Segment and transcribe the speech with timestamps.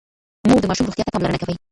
[0.47, 1.55] مور د ماشوم روغتيا ته پاملرنه کوي.